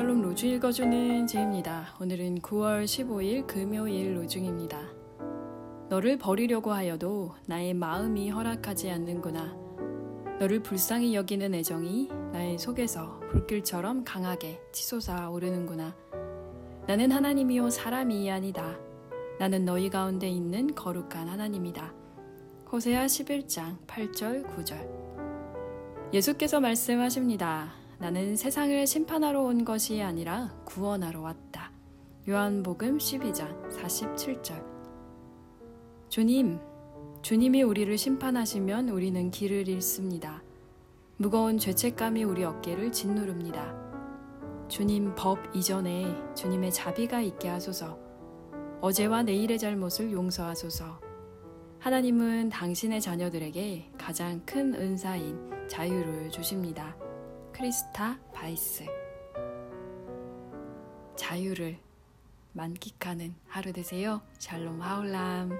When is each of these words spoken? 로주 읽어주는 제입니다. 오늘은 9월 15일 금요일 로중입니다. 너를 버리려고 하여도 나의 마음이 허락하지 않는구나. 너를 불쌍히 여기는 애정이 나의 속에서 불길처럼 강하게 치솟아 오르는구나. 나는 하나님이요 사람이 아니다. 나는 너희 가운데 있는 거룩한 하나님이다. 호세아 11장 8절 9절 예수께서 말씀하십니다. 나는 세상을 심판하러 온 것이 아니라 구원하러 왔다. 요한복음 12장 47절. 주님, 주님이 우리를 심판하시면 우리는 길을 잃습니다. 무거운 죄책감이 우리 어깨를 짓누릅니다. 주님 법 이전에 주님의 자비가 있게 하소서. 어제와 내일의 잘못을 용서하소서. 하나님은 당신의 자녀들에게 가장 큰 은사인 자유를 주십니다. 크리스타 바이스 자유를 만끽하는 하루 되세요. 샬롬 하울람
로주 0.00 0.46
읽어주는 0.46 1.26
제입니다. 1.26 1.94
오늘은 2.00 2.40
9월 2.40 2.84
15일 2.84 3.46
금요일 3.46 4.16
로중입니다. 4.16 4.80
너를 5.90 6.16
버리려고 6.16 6.72
하여도 6.72 7.34
나의 7.44 7.74
마음이 7.74 8.30
허락하지 8.30 8.90
않는구나. 8.90 9.54
너를 10.40 10.62
불쌍히 10.62 11.14
여기는 11.14 11.54
애정이 11.54 12.08
나의 12.32 12.58
속에서 12.58 13.20
불길처럼 13.30 14.04
강하게 14.04 14.62
치솟아 14.72 15.28
오르는구나. 15.28 15.94
나는 16.86 17.12
하나님이요 17.12 17.68
사람이 17.68 18.30
아니다. 18.30 18.78
나는 19.38 19.66
너희 19.66 19.90
가운데 19.90 20.28
있는 20.28 20.74
거룩한 20.74 21.28
하나님이다. 21.28 21.92
호세아 22.72 23.04
11장 23.04 23.76
8절 23.86 24.46
9절 24.56 26.12
예수께서 26.14 26.58
말씀하십니다. 26.58 27.81
나는 28.02 28.34
세상을 28.34 28.84
심판하러 28.84 29.42
온 29.42 29.64
것이 29.64 30.02
아니라 30.02 30.52
구원하러 30.64 31.20
왔다. 31.20 31.70
요한복음 32.28 32.98
12장 32.98 33.70
47절. 33.70 34.60
주님, 36.08 36.58
주님이 37.22 37.62
우리를 37.62 37.96
심판하시면 37.96 38.88
우리는 38.88 39.30
길을 39.30 39.68
잃습니다. 39.68 40.42
무거운 41.16 41.58
죄책감이 41.58 42.24
우리 42.24 42.42
어깨를 42.42 42.90
짓누릅니다. 42.90 43.72
주님 44.66 45.14
법 45.14 45.38
이전에 45.54 46.12
주님의 46.34 46.72
자비가 46.72 47.20
있게 47.20 47.50
하소서. 47.50 47.96
어제와 48.80 49.22
내일의 49.22 49.60
잘못을 49.60 50.10
용서하소서. 50.10 51.00
하나님은 51.78 52.48
당신의 52.48 53.00
자녀들에게 53.00 53.92
가장 53.96 54.42
큰 54.44 54.74
은사인 54.74 55.38
자유를 55.68 56.30
주십니다. 56.30 56.96
크리스타 57.52 58.18
바이스 58.32 58.86
자유를 61.16 61.78
만끽하는 62.52 63.34
하루 63.48 63.72
되세요. 63.72 64.22
샬롬 64.38 64.80
하울람 64.80 65.50